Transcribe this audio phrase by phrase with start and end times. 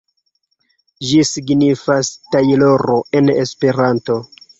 [1.09, 4.17] Ĝi signifas tajloro en Esperanto.